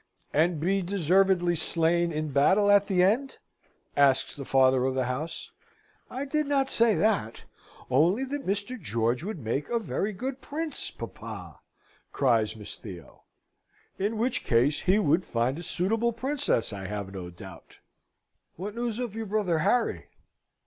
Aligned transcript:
"And 0.33 0.59
be 0.59 0.81
deservedly 0.81 1.55
slain 1.55 2.11
in 2.11 2.31
battle 2.31 2.71
at 2.71 2.87
the 2.87 3.03
end?" 3.03 3.37
asks 3.95 4.35
the 4.35 4.45
father 4.45 4.83
of 4.85 4.95
the 4.95 5.05
house. 5.05 5.51
"I 6.09 6.25
did 6.25 6.47
not 6.47 6.71
say 6.71 6.95
that, 6.95 7.43
only 7.87 8.23
that 8.23 8.47
Mr. 8.47 8.81
George 8.81 9.21
would 9.23 9.37
make 9.37 9.69
a 9.69 9.77
very 9.77 10.11
good 10.11 10.41
Prince, 10.41 10.89
papa!" 10.89 11.59
cries 12.11 12.55
Miss 12.55 12.75
Theo. 12.75 13.25
"In 13.99 14.17
which 14.17 14.43
case 14.43 14.79
he 14.79 14.97
would 14.97 15.23
find 15.23 15.59
a 15.59 15.61
suitable 15.61 16.13
Princess, 16.13 16.73
I 16.73 16.87
have 16.87 17.13
no 17.13 17.29
doubt. 17.29 17.77
What 18.55 18.73
news 18.73 18.97
of 18.97 19.15
your 19.15 19.27
brother 19.27 19.59
Harry?" 19.59 20.07